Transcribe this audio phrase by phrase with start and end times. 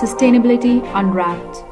[0.00, 1.62] Sustainability Unwrapped,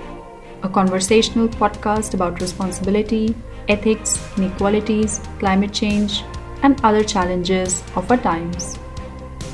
[0.63, 3.35] a conversational podcast about responsibility,
[3.69, 6.25] ethics, inequalities, climate change,
[6.63, 8.77] and other challenges of our times,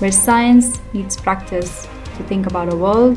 [0.01, 3.17] where science meets practice to think about our world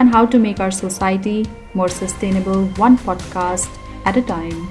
[0.00, 3.70] and how to make our society more sustainable one podcast
[4.06, 4.66] at a time.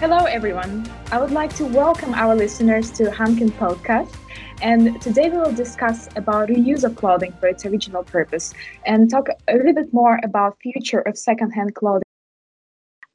[0.00, 0.86] Hello, everyone.
[1.10, 4.21] I would like to welcome our listeners to Hanken podcast.
[4.62, 8.54] And today we will discuss about reuse of clothing for its original purpose
[8.86, 12.04] and talk a little bit more about future of secondhand clothing.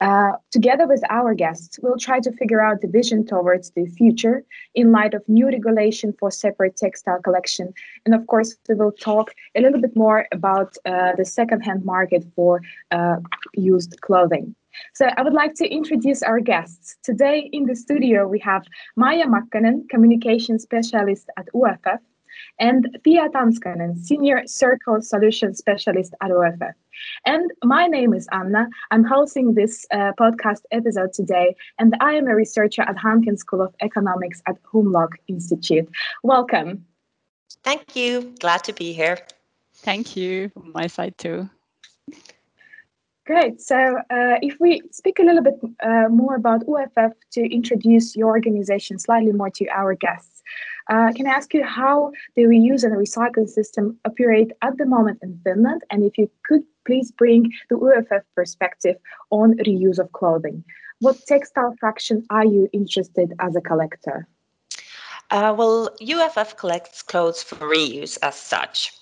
[0.01, 4.43] Uh, together with our guests, we'll try to figure out the vision towards the future
[4.75, 7.73] in light of new regulation for separate textile collection.
[8.05, 12.25] And of course, we will talk a little bit more about uh, the secondhand market
[12.35, 13.17] for uh,
[13.53, 14.53] used clothing.
[14.93, 16.97] So I would like to introduce our guests.
[17.03, 18.63] Today in the studio, we have
[18.95, 22.01] Maya Makkonen, communication specialist at UFF,
[22.59, 26.75] and Pia Tanskanen, senior circle solution specialist at UFF.
[27.25, 28.67] And my name is Anna.
[28.91, 33.61] I'm hosting this uh, podcast episode today, and I am a researcher at Hanken School
[33.61, 35.89] of Economics at Humlog Institute.
[36.23, 36.85] Welcome.
[37.63, 38.33] Thank you.
[38.39, 39.17] Glad to be here.
[39.75, 41.49] Thank you from my side too.
[43.27, 43.59] Great.
[43.59, 43.75] So,
[44.09, 48.97] uh, if we speak a little bit uh, more about UFF to introduce your organization
[48.97, 50.41] slightly more to our guests,
[50.89, 55.19] uh, can I ask you how the reuse and recycling system operate at the moment
[55.21, 55.81] in Finland?
[55.91, 58.95] And if you could please bring the UFF perspective
[59.29, 60.63] on reuse of clothing.
[60.99, 64.25] What textile fraction are you interested as a collector?
[65.29, 68.93] Uh, well, UFF collects clothes for reuse as such.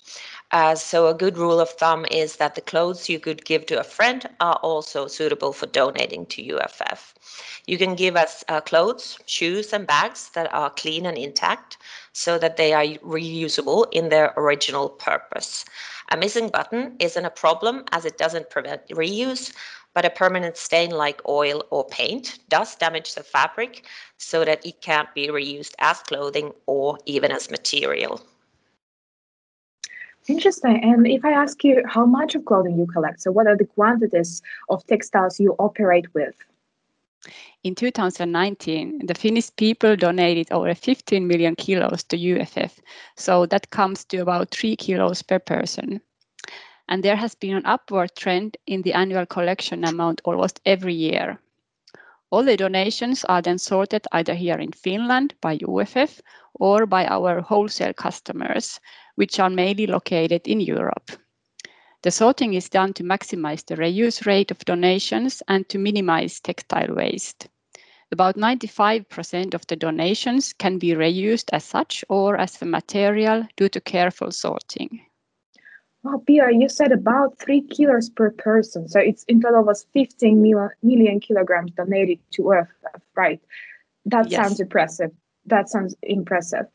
[0.52, 3.80] Uh, so a good rule of thumb is that the clothes you could give to
[3.80, 7.14] a friend are also suitable for donating to UFF.
[7.66, 11.78] You can give us uh, clothes, shoes, and bags that are clean and intact
[12.12, 15.64] so that they are reusable in their original purpose.
[16.12, 19.52] A missing button isn't a problem as it doesn't prevent reuse,
[19.94, 23.84] but a permanent stain like oil or paint does damage the fabric
[24.16, 28.20] so that it can't be reused as clothing or even as material.
[30.28, 30.82] Interesting.
[30.82, 33.64] And if I ask you how much of clothing you collect, so what are the
[33.64, 36.34] quantities of textiles you operate with?
[37.62, 42.80] In 2019, the Finnish people donated over 15 million kilos to UFF,
[43.16, 46.00] so that comes to about 3 kilos per person.
[46.88, 51.40] And there has been an upward trend in the annual collection amount almost every year.
[52.30, 56.20] All the donations are then sorted either here in Finland by UFF
[56.54, 58.80] or by our wholesale customers,
[59.14, 61.12] which are mainly located in Europe.
[62.02, 66.94] The sorting is done to maximize the reuse rate of donations and to minimize textile
[66.94, 67.48] waste.
[68.12, 73.68] About 95% of the donations can be reused as such or as the material due
[73.68, 75.06] to careful sorting.
[76.02, 78.88] Well, Pia, you said about three kilos per person.
[78.88, 82.68] So it's in total was 15 million, million kilograms donated to Earth,
[83.16, 83.40] right?
[84.04, 84.40] That yes.
[84.40, 85.10] sounds impressive.
[85.46, 86.66] That sounds impressive.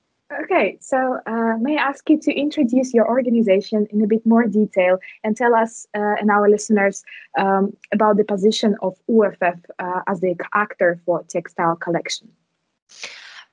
[0.43, 4.45] Okay, so uh, may I ask you to introduce your organization in a bit more
[4.45, 7.03] detail and tell us uh, and our listeners
[7.37, 12.29] um, about the position of UFF uh, as the actor for textile collection?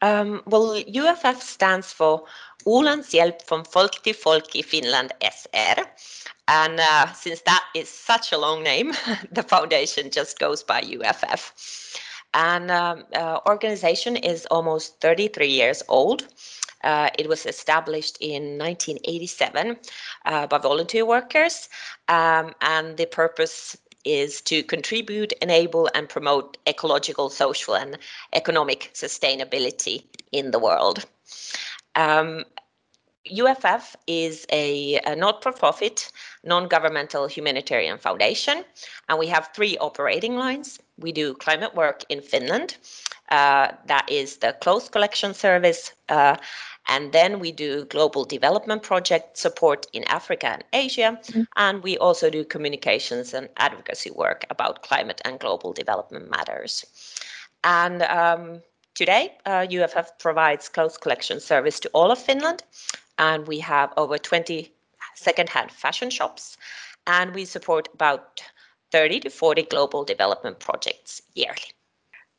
[0.02, 2.24] Um, well, UFF stands for
[2.68, 5.84] Ulands hjälp från folk folk i Finland SR.
[6.46, 8.94] And uh, since that is such a long name,
[9.34, 11.52] the foundation just goes by UFF.
[12.34, 16.26] And um, uh, organization is almost 33 years old.
[16.84, 19.76] Uh, it was established in 1987
[20.24, 21.68] uh, by volunteer workers,
[22.08, 27.98] um, and the purpose is to contribute, enable, and promote ecological, social, and
[28.32, 31.04] economic sustainability in the world.
[31.94, 32.44] Um,
[33.30, 36.10] UFF is a, a not for profit,
[36.44, 38.64] non governmental humanitarian foundation,
[39.08, 40.78] and we have three operating lines.
[40.98, 42.76] We do climate work in Finland,
[43.30, 45.92] uh, that is the clothes collection service.
[46.08, 46.36] Uh,
[46.90, 51.18] and then we do global development project support in Africa and Asia.
[51.24, 51.42] Mm-hmm.
[51.56, 56.86] And we also do communications and advocacy work about climate and global development matters.
[57.62, 58.62] And um,
[58.98, 62.64] today, uh, UFF provides clothes collection service to all of Finland.
[63.16, 64.72] And we have over 20
[65.14, 66.56] secondhand fashion shops.
[67.06, 68.42] And we support about
[68.90, 71.72] 30 to 40 global development projects yearly.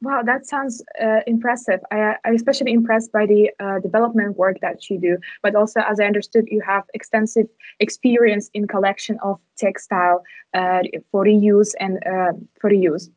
[0.02, 1.80] Wow, that sounds uh, impressive.
[1.92, 6.00] I, I'm especially impressed by the uh, development work that you do, but also, as
[6.00, 7.48] I understood, you have extensive
[7.82, 10.24] experience in collection of textile
[10.54, 12.32] uh, for reuse and uh,
[12.62, 13.10] for reuse.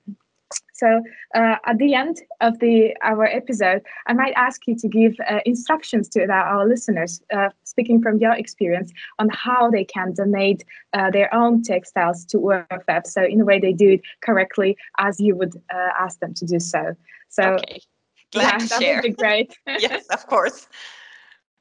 [0.74, 1.02] So
[1.34, 5.40] uh, at the end of the our episode, I might ask you to give uh,
[5.44, 11.10] instructions to our, listeners, uh, speaking from your experience, on how they can donate uh,
[11.10, 13.06] their own textiles to UFF.
[13.06, 16.46] So in a way, they do it correctly as you would uh, ask them to
[16.46, 16.94] do so.
[17.28, 17.80] So okay.
[18.32, 18.94] Glad yeah, to that share.
[18.96, 19.58] would be great.
[19.66, 20.66] yes, of course.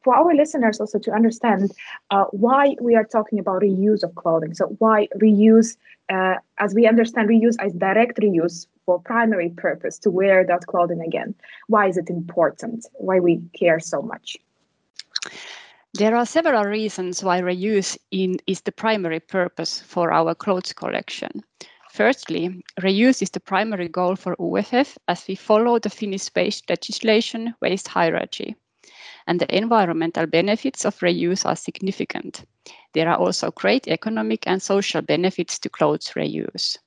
[0.03, 1.71] For our listeners also to understand
[2.09, 4.53] uh, why we are talking about reuse of clothing.
[4.53, 5.77] So why reuse,
[6.09, 11.01] uh, as we understand reuse as direct reuse for primary purpose to wear that clothing
[11.01, 11.35] again.
[11.67, 12.87] Why is it important?
[12.93, 14.37] Why we care so much?
[15.93, 21.43] There are several reasons why reuse in, is the primary purpose for our clothes collection.
[21.91, 27.53] Firstly, reuse is the primary goal for UFF as we follow the Finnish based legislation
[27.61, 28.55] waste hierarchy
[29.31, 32.43] and the environmental benefits of reuse are significant.
[32.93, 36.77] There are also great economic and social benefits to clothes reuse.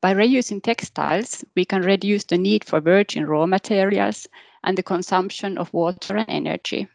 [0.00, 4.26] By reusing textiles, we can reduce the need for virgin raw materials
[4.64, 6.88] and the consumption of water and energy.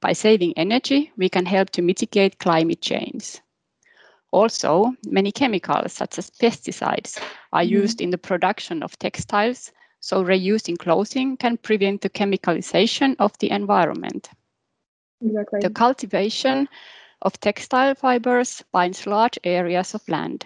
[0.00, 3.38] By saving energy, we can help to mitigate climate change.
[4.32, 7.22] Also, many chemicals, such as pesticides,
[7.52, 7.82] are mm-hmm.
[7.82, 9.70] used in the production of textiles,
[10.02, 14.28] so reusing clothing can prevent the chemicalization of the environment.
[15.24, 15.60] Exactly.
[15.60, 16.68] The cultivation
[17.22, 20.44] of textile fibers binds large areas of land,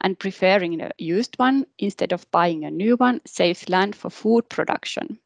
[0.00, 4.48] and preferring a used one instead of buying a new one saves land for food
[4.48, 5.18] production.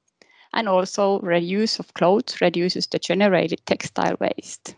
[0.53, 4.75] And also, reuse of clothes reduces the generated textile waste.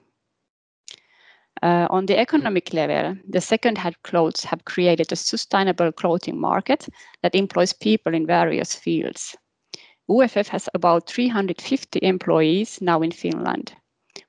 [1.62, 6.88] Uh, on the economic level, the second-hand clothes have created a sustainable clothing market
[7.22, 9.36] that employs people in various fields.
[10.08, 13.74] UFF has about 350 employees now in Finland.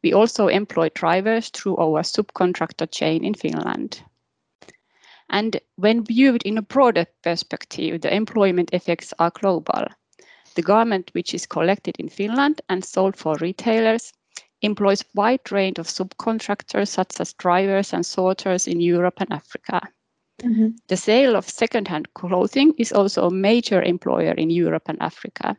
[0.03, 4.03] We also employ drivers through our subcontractor chain in Finland.
[5.29, 9.87] And when viewed in a broader perspective, the employment effects are global.
[10.55, 14.11] The garment which is collected in Finland and sold for retailers
[14.61, 19.81] employs wide range of subcontractors such as drivers and sorters in Europe and Africa.
[20.41, 20.69] Mm-hmm.
[20.87, 25.57] The sale of second-hand clothing is also a major employer in Europe and Africa.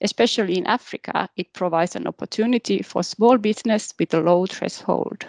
[0.00, 5.24] Especially in Africa, it provides an opportunity for small business with a low threshold.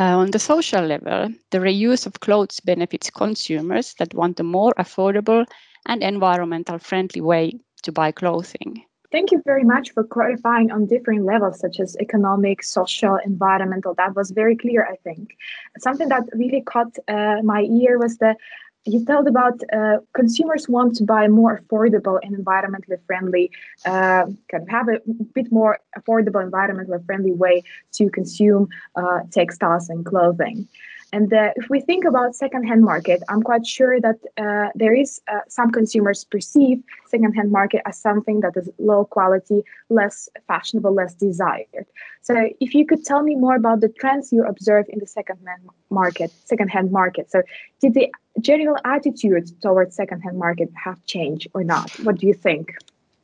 [0.00, 4.72] Uh, on the social level, the reuse of clothes benefits consumers that want a more
[4.78, 5.44] affordable
[5.86, 7.52] and environmental friendly way
[7.82, 8.84] to buy clothing.
[9.10, 13.94] Thank you very much for clarifying on different levels, such as economic, social, environmental.
[13.94, 15.34] That was very clear, I think.
[15.78, 18.36] Something that really caught uh, my ear was the
[18.84, 23.50] you told about uh, consumers want to buy more affordable and environmentally friendly,
[23.84, 25.00] uh, kind of have a
[25.34, 27.62] bit more affordable, environmentally friendly way
[27.92, 30.66] to consume uh, textiles and clothing.
[31.12, 35.20] And uh, if we think about secondhand market, I'm quite sure that uh, there is
[35.28, 41.14] uh, some consumers perceive secondhand market as something that is low quality, less fashionable, less
[41.14, 41.86] desired.
[42.20, 45.62] So if you could tell me more about the trends you observe in the secondhand
[45.88, 47.30] market, secondhand market.
[47.30, 47.42] So
[47.80, 51.90] did the general attitude towards secondhand market have changed or not?
[52.00, 52.74] What do you think?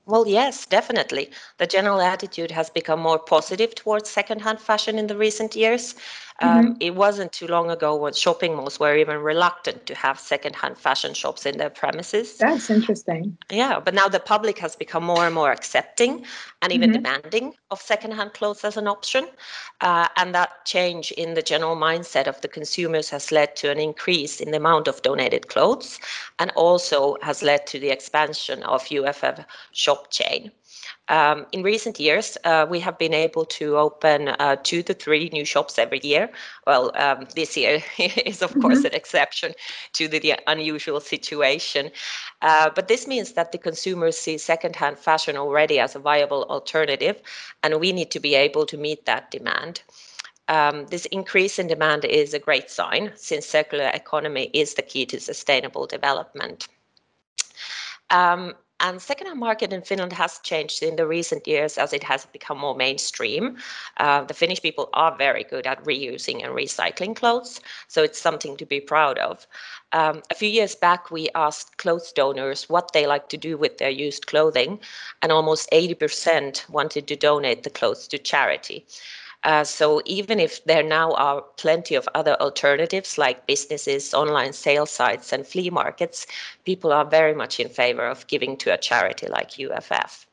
[0.06, 1.30] Well, yes, definitely.
[1.56, 5.94] The general attitude has become more positive towards secondhand fashion in the recent years.
[6.40, 6.72] Um, mm-hmm.
[6.80, 11.14] It wasn't too long ago when shopping malls were even reluctant to have secondhand fashion
[11.14, 12.38] shops in their premises.
[12.38, 13.38] That's interesting.
[13.52, 16.24] Yeah, but now the public has become more and more accepting
[16.60, 17.02] and even mm-hmm.
[17.02, 19.28] demanding of secondhand clothes as an option.
[19.80, 23.78] Uh, and that change in the general mindset of the consumers has led to an
[23.78, 26.00] increase in the amount of donated clothes
[26.40, 30.50] and also has led to the expansion of UFF shop chain.
[31.08, 35.28] Um, in recent years, uh, we have been able to open uh, two to three
[35.32, 36.23] new shops every year.
[36.66, 38.60] Well, um, this year is, of mm-hmm.
[38.60, 39.52] course, an exception
[39.94, 41.90] to the, the unusual situation.
[42.42, 47.20] Uh, but this means that the consumers see secondhand fashion already as a viable alternative,
[47.62, 49.82] and we need to be able to meet that demand.
[50.48, 55.06] Um, this increase in demand is a great sign since circular economy is the key
[55.06, 56.68] to sustainable development.
[58.10, 62.26] Um, and second-hand market in Finland has changed in the recent years as it has
[62.26, 63.56] become more mainstream.
[63.98, 68.56] Uh, the Finnish people are very good at reusing and recycling clothes, so it's something
[68.56, 69.46] to be proud of.
[69.92, 73.78] Um, a few years back, we asked clothes donors what they like to do with
[73.78, 74.80] their used clothing,
[75.22, 78.86] and almost 80% wanted to donate the clothes to charity.
[79.44, 84.90] Uh, so even if there now are plenty of other alternatives like businesses, online sales
[84.90, 86.26] sites, and flea markets,
[86.64, 90.26] people are very much in favor of giving to a charity like UFF.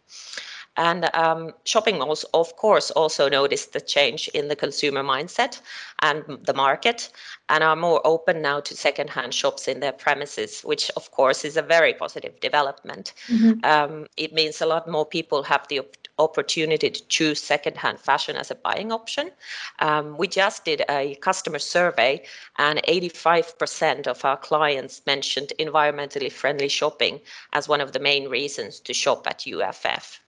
[0.77, 5.59] And um, shopping malls, of course, also noticed the change in the consumer mindset
[6.01, 7.11] and the market
[7.49, 11.57] and are more open now to secondhand shops in their premises, which, of course, is
[11.57, 13.13] a very positive development.
[13.27, 13.65] Mm-hmm.
[13.65, 18.35] Um, it means a lot more people have the op- opportunity to choose secondhand fashion
[18.35, 19.31] as a buying option.
[19.79, 22.23] Um, we just did a customer survey,
[22.57, 27.19] and 85% of our clients mentioned environmentally friendly shopping
[27.53, 30.21] as one of the main reasons to shop at UFF.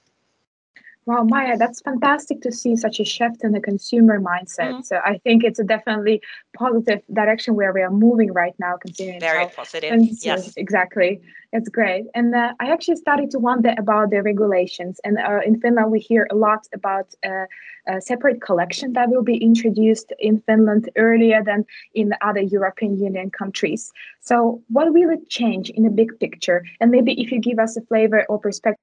[1.06, 4.72] Wow, Maya, that's fantastic to see such a shift in the consumer mindset.
[4.72, 4.82] Mm-hmm.
[4.84, 6.22] So I think it's a definitely
[6.58, 10.00] positive direction where we are moving right now, considering very positive.
[10.22, 11.22] yes, exactly.
[11.52, 12.06] It's great.
[12.16, 15.00] And uh, I actually started to wonder about the regulations.
[15.04, 17.46] And uh, in Finland, we hear a lot about uh,
[17.88, 23.30] a separate collection that will be introduced in Finland earlier than in other European Union
[23.30, 23.92] countries.
[24.22, 26.64] So, what will it change in the big picture?
[26.80, 28.80] And maybe if you give us a flavor or perspective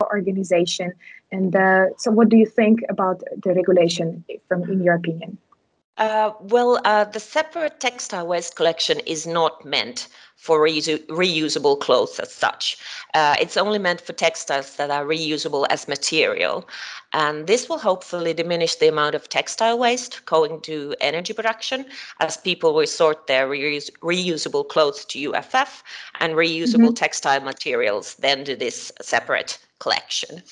[0.00, 0.92] organization.
[1.30, 5.38] And uh, so, what do you think about the regulation, from in your opinion?
[5.98, 10.08] Uh, well, uh, the separate textile waste collection is not meant
[10.42, 12.76] for reusa- reusable clothes as such.
[13.14, 16.68] Uh, it's only meant for textiles that are reusable as material.
[17.12, 21.84] And this will hopefully diminish the amount of textile waste going to energy production
[22.18, 25.84] as people will sort their reus- reusable clothes to UFF
[26.18, 26.94] and reusable mm-hmm.
[26.94, 30.42] textile materials then to this separate collection.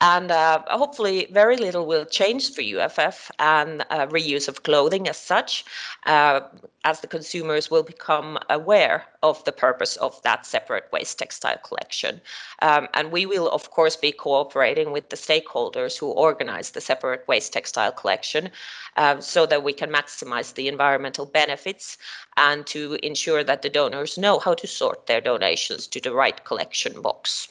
[0.00, 5.16] And uh, hopefully, very little will change for UFF and uh, reuse of clothing as
[5.16, 5.64] such,
[6.06, 6.40] uh,
[6.84, 12.20] as the consumers will become aware of the purpose of that separate waste textile collection.
[12.62, 17.26] Um, and we will, of course, be cooperating with the stakeholders who organize the separate
[17.26, 18.50] waste textile collection
[18.96, 21.98] uh, so that we can maximize the environmental benefits
[22.36, 26.44] and to ensure that the donors know how to sort their donations to the right
[26.44, 27.48] collection box.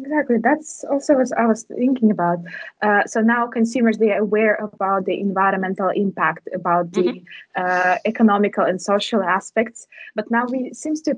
[0.00, 0.36] Exactly.
[0.38, 2.38] That's also what I was thinking about.
[2.82, 7.24] Uh, so now consumers they are aware about the environmental impact, about the mm-hmm.
[7.56, 9.86] uh, economical and social aspects.
[10.14, 11.16] But now we seems to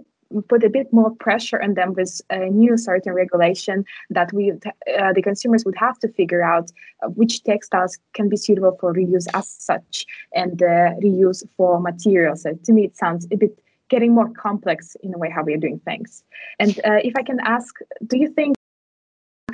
[0.49, 5.13] put a bit more pressure on them with a new certain regulation that we uh,
[5.13, 6.71] the consumers would have to figure out
[7.03, 12.43] uh, which textiles can be suitable for reuse as such and uh, reuse for materials.
[12.43, 13.59] So to me, it sounds a bit
[13.89, 16.23] getting more complex in the way how we are doing things.
[16.61, 17.75] And uh, if I can ask,
[18.07, 18.55] do you think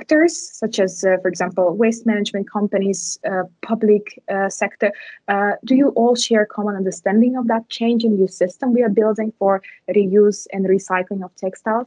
[0.07, 4.93] actors, such as, uh, for example, waste management companies, uh, public uh, sector,
[5.65, 9.33] do you all share common understanding of that change in new system we are building
[9.39, 11.87] for reuse and recycling of textiles?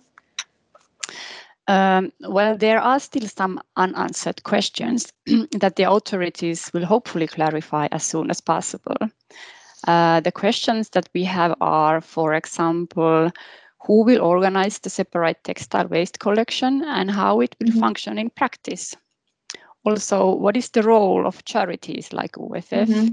[1.67, 5.13] Um, well, there are still some unanswered questions
[5.61, 8.97] that the authorities will hopefully clarify as soon as possible.
[9.87, 13.31] Uh, the questions that we have are, for example,
[13.85, 17.79] who will organize the separate textile waste collection and how it will mm-hmm.
[17.79, 18.95] function in practice.
[19.85, 22.71] Also, what is the role of charities like UFF?
[22.71, 23.07] Mm-hmm.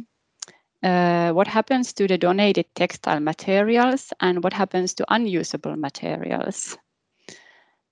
[0.83, 6.77] Uh, what happens to the donated textile materials and what happens to unusable materials?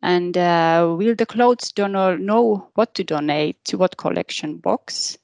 [0.03, 5.17] And uh, will the clothes donor know what to donate to what collection box?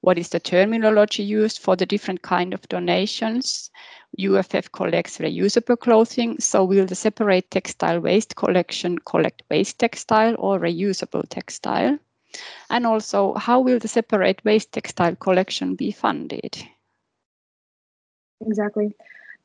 [0.00, 3.70] What is the terminology used for the different kind of donations?
[4.16, 10.58] UFF collects reusable clothing, so will the separate textile waste collection collect waste textile or
[10.58, 11.98] reusable textile?
[12.70, 16.58] And also, how will the separate waste textile collection be funded?
[18.40, 18.94] Exactly.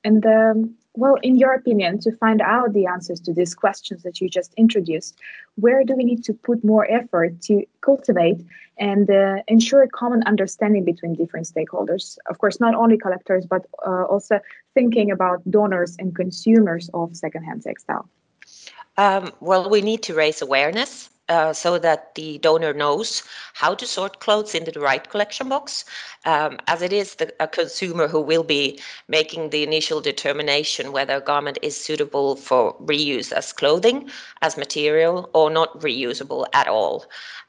[0.03, 4.21] And um, well, in your opinion, to find out the answers to these questions that
[4.21, 5.17] you just introduced,
[5.55, 8.45] where do we need to put more effort to cultivate
[8.77, 12.17] and uh, ensure common understanding between different stakeholders?
[12.29, 14.39] Of course, not only collectors, but uh, also
[14.75, 18.07] thinking about donors and consumers of secondhand textile.
[18.97, 23.85] Um, well, we need to raise awareness uh, so that the donor knows how to
[23.85, 25.85] sort clothes into the right collection box,
[26.25, 31.15] um, as it is the, a consumer who will be making the initial determination whether
[31.15, 34.09] a garment is suitable for reuse as clothing,
[34.41, 37.05] as material, or not reusable at all.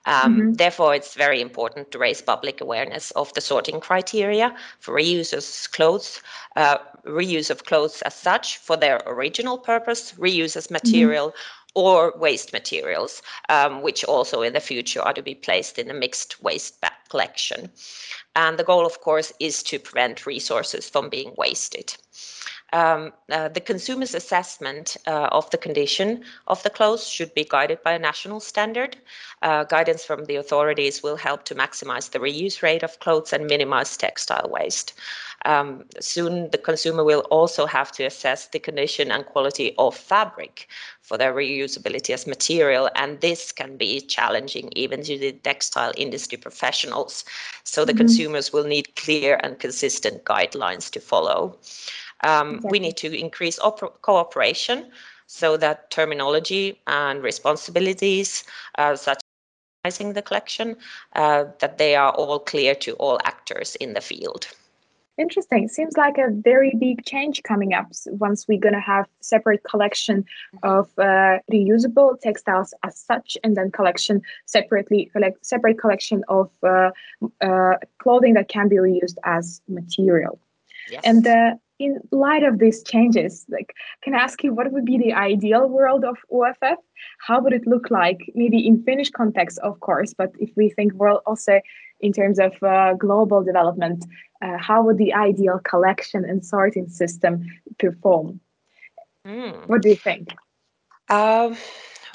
[0.07, 0.52] Um, mm-hmm.
[0.52, 5.73] Therefore, it's very important to raise public awareness of the sorting criteria for reuse of
[5.73, 6.21] clothes,
[6.57, 10.75] uh, reuse of clothes as such for their original purpose, reuse as mm-hmm.
[10.75, 11.28] material.
[11.28, 15.90] Mm-hmm or waste materials, um, which also in the future are to be placed in
[15.90, 17.71] a mixed waste collection.
[18.37, 21.97] And the goal, of course, is to prevent resources from being wasted.
[22.75, 27.81] Um, uh, the consumer's assessment uh, of the condition of the clothes should be guided
[27.85, 28.97] by a national standard.
[29.43, 33.47] Uh, guidance from the authorities will help to maximize the reuse rate of clothes and
[33.47, 34.93] minimize textile waste.
[35.45, 40.69] Um, soon, the consumer will also have to assess the condition and quality of fabric
[41.02, 46.38] for their reusability as material, and this can be challenging even to the textile industry
[46.38, 47.25] professionals.
[47.62, 47.99] So the mm-hmm.
[47.99, 51.59] consumers will need clear and consistent guidelines to follow.
[52.25, 52.71] Um, exactly.
[52.71, 54.90] We need to increase op- cooperation
[55.26, 58.45] so that terminology and responsibilities,
[58.78, 59.21] uh, such
[59.85, 60.76] as the collection,
[61.14, 64.49] uh, that they are all clear to all actors in the field.
[65.16, 65.69] Interesting.
[65.69, 70.25] Seems like a very big change coming up once we're going to have separate collection
[70.64, 76.90] of uh, reusable textiles as such, and then collection separately, collect, separate collection of uh,
[77.40, 80.38] uh, clothing that can be reused as material.
[80.90, 81.02] Yes.
[81.04, 84.99] And uh, in light of these changes, like, can I ask you what would be
[84.99, 86.78] the ideal world of UFF?
[87.19, 88.21] How would it look like?
[88.35, 91.61] Maybe in Finnish context, of course, but if we think world also
[92.00, 94.04] in terms of uh, global development,
[94.43, 97.45] uh, how would the ideal collection and sorting system
[97.78, 98.40] perform?
[99.26, 99.69] Mm.
[99.69, 100.28] What do you think?
[101.09, 101.57] Um,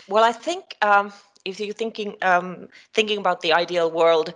[0.07, 1.11] well, I think um,
[1.45, 4.33] if you're thinking um, thinking about the ideal world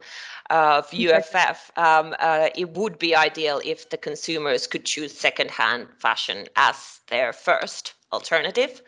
[0.54, 6.46] of UFF, um, uh, it would be ideal if the consumers could choose secondhand fashion
[6.56, 8.84] as their first alternative.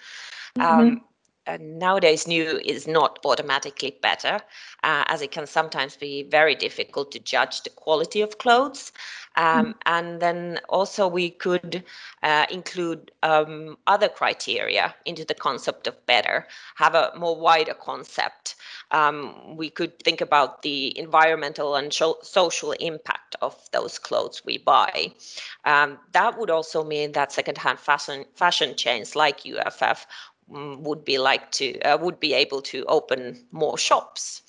[0.58, 0.80] Mm-hmm.
[0.80, 1.02] Um,
[1.48, 4.42] uh, nowadays new is not automatically better
[4.84, 8.92] uh, as it can sometimes be very difficult to judge the quality of clothes.
[9.38, 9.76] Um, mm.
[9.86, 11.84] and then also we could
[12.24, 18.56] uh, include um, other criteria into the concept of better have a more wider concept.
[18.92, 25.14] Um, we could think about the environmental and social impact of those clothes we buy.
[25.66, 30.06] Um, that would also mean that secondhand fashion fashion chains like uff
[30.48, 34.42] would be like to uh, would be able to open more shops.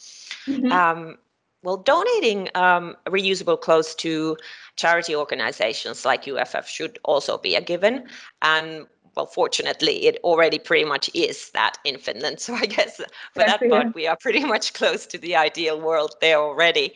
[0.46, 0.70] Mm-hmm.
[0.72, 1.18] Um,
[1.62, 4.36] well, donating um, reusable clothes to
[4.76, 8.06] charity organizations like UFF should also be a given.
[8.42, 8.86] And
[9.16, 12.38] well, fortunately, it already pretty much is that in Finland.
[12.40, 12.98] So I guess
[13.32, 16.94] for that part, we are pretty much close to the ideal world there already.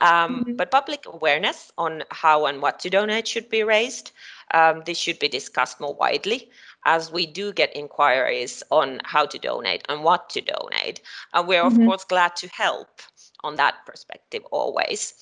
[0.00, 0.56] Um, mm-hmm.
[0.56, 4.12] But public awareness on how and what to donate should be raised.
[4.54, 6.50] Um, this should be discussed more widely
[6.84, 11.00] as we do get inquiries on how to donate and what to donate.
[11.34, 11.82] And we're, mm-hmm.
[11.82, 13.00] of course, glad to help
[13.44, 15.14] on that perspective always.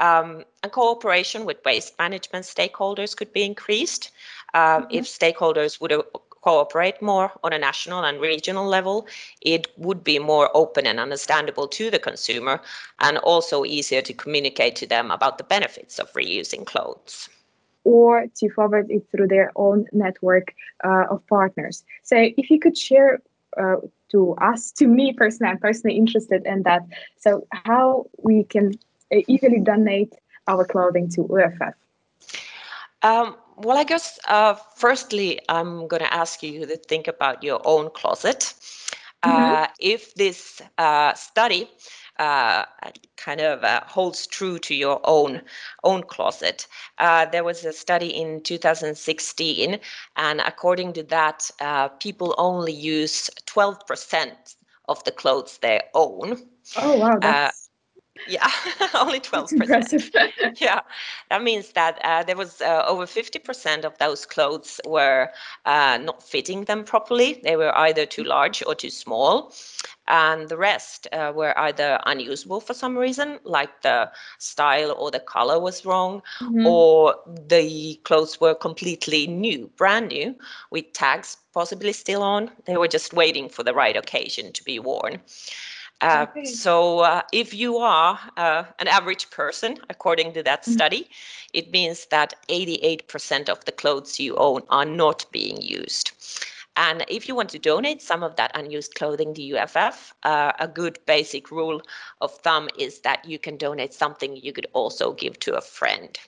[0.00, 4.10] Um, and cooperation with waste management stakeholders could be increased
[4.52, 4.86] uh, mm-hmm.
[4.90, 6.02] if stakeholders would uh,
[6.44, 9.06] cooperate more on a national and regional level
[9.40, 12.60] it would be more open and understandable to the consumer
[12.98, 17.30] and also easier to communicate to them about the benefits of reusing clothes
[17.84, 21.84] or to forward it through their own network uh, of partners.
[22.02, 23.20] So if you could share
[23.56, 23.76] uh,
[24.10, 26.82] to us, to me personally, I'm personally interested in that.
[27.18, 28.72] So how we can
[29.14, 30.14] uh, easily donate
[30.46, 31.74] our clothing to UFF?
[33.02, 37.60] Um, well, I guess uh, firstly, I'm going to ask you to think about your
[37.64, 38.54] own closet.
[39.22, 39.54] Mm-hmm.
[39.54, 41.70] Uh, if this uh, study
[42.18, 42.64] uh,
[43.16, 45.42] kind of uh, holds true to your own
[45.82, 46.66] own closet.
[46.98, 49.78] Uh, there was a study in 2016,
[50.16, 54.56] and according to that, uh, people only use 12%
[54.88, 56.42] of the clothes they own.
[56.76, 57.18] Oh wow!
[57.20, 57.63] Uh, that's
[58.28, 58.50] yeah,
[58.94, 60.56] only 12%.
[60.60, 60.80] yeah,
[61.30, 65.30] that means that uh, there was uh, over 50% of those clothes were
[65.66, 67.40] uh, not fitting them properly.
[67.42, 69.52] They were either too large or too small.
[70.06, 75.20] And the rest uh, were either unusable for some reason, like the style or the
[75.20, 76.66] color was wrong, mm-hmm.
[76.66, 80.36] or the clothes were completely new, brand new,
[80.70, 82.50] with tags possibly still on.
[82.66, 85.22] They were just waiting for the right occasion to be worn.
[86.04, 86.44] Uh, okay.
[86.44, 90.72] So, uh, if you are uh, an average person, according to that mm-hmm.
[90.72, 91.08] study,
[91.54, 96.12] it means that 88% of the clothes you own are not being used.
[96.76, 100.66] And if you want to donate some of that unused clothing to UFF, uh, a
[100.66, 101.80] good basic rule
[102.20, 106.18] of thumb is that you can donate something you could also give to a friend.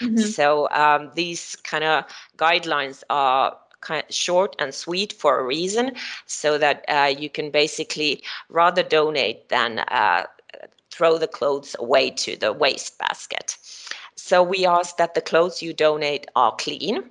[0.00, 0.18] Mm-hmm.
[0.18, 2.04] So um, these kind of
[2.36, 5.92] guidelines are kind of short and sweet for a reason,
[6.26, 10.26] so that uh, you can basically rather donate than uh,
[10.90, 13.56] throw the clothes away to the waste basket.
[14.16, 17.04] So we ask that the clothes you donate are clean.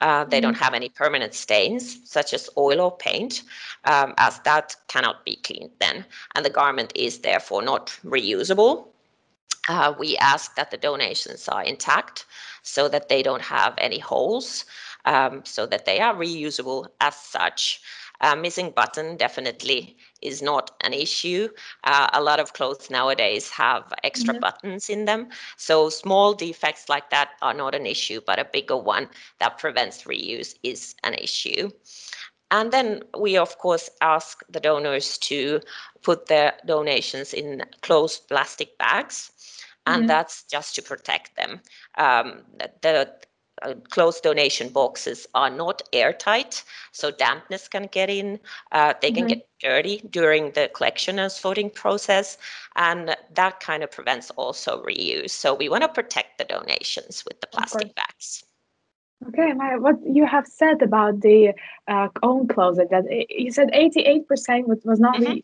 [0.00, 3.42] Uh, they mm don't have any permanent stains, such as oil or paint,
[3.84, 6.04] um, as that cannot be cleaned then,
[6.34, 8.86] and the garment is therefore not reusable.
[9.68, 12.26] Uh, we ask that the donations are intact
[12.62, 14.64] so that they don't have any holes
[15.04, 17.80] um, so that they are reusable as such.
[18.22, 21.48] Uh, missing button definitely is not an issue.
[21.82, 24.40] Uh, a lot of clothes nowadays have extra mm-hmm.
[24.40, 25.28] buttons in them.
[25.56, 29.08] So small defects like that are not an issue, but a bigger one
[29.40, 31.70] that prevents reuse is an issue.
[32.52, 35.60] And then we, of course, ask the donors to
[36.02, 39.32] put their donations in closed plastic bags.
[39.86, 40.06] And mm-hmm.
[40.06, 41.60] that's just to protect them.
[41.98, 42.42] Um,
[42.82, 43.10] the,
[43.64, 48.38] uh, closed donation boxes are not airtight, so dampness can get in.
[48.72, 49.38] Uh, they can mm-hmm.
[49.38, 52.38] get dirty during the collection and sorting process,
[52.76, 55.30] and that kind of prevents also reuse.
[55.30, 58.44] So we want to protect the donations with the plastic bags.
[59.28, 61.52] Okay, my, what you have said about the
[61.86, 65.38] uh, own closet that you said 88% was not mm-hmm.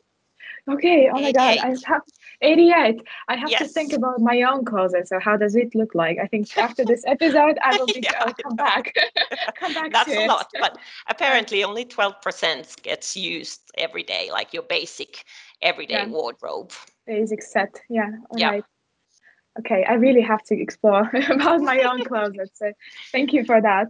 [0.68, 2.02] Okay, oh my god, I have
[2.40, 3.02] 88.
[3.28, 3.60] I have yes.
[3.60, 5.08] to think about my own closet.
[5.08, 6.18] So how does it look like?
[6.22, 8.94] I think after this episode, I will be, yeah, I'll come back.
[9.56, 9.92] come back.
[9.92, 10.28] That's a it.
[10.28, 15.24] lot, but apparently only 12% gets used every day, like your basic
[15.62, 16.08] everyday yeah.
[16.08, 16.72] wardrobe.
[17.06, 18.10] Basic set, yeah.
[18.30, 18.50] All yeah.
[18.50, 18.64] Right.
[19.60, 22.50] Okay, I really have to explore about my own closet.
[22.54, 22.72] So
[23.10, 23.88] thank you for that.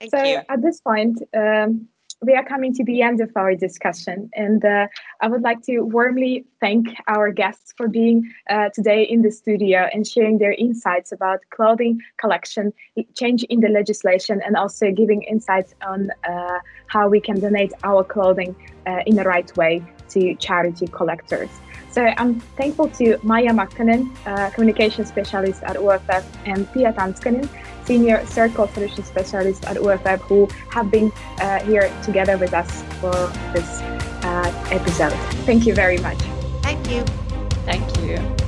[0.00, 0.40] Thank so you.
[0.48, 1.88] at this point, um,
[2.22, 4.86] we are coming to the end of our discussion, and uh,
[5.20, 9.88] I would like to warmly thank our guests for being uh, today in the studio
[9.92, 12.72] and sharing their insights about clothing collection,
[13.14, 18.02] change in the legislation, and also giving insights on uh, how we can donate our
[18.02, 21.50] clothing uh, in the right way to charity collectors.
[21.90, 27.48] So I'm thankful to Maya Makkonen, uh, communication specialist at UFF, and Pia Tanskanen,
[27.86, 33.14] Senior Circle Solution Specialist at UFF, who have been uh, here together with us for
[33.54, 33.80] this
[34.24, 35.12] uh, episode.
[35.46, 36.18] Thank you very much.
[36.62, 37.02] Thank you.
[37.64, 38.45] Thank you.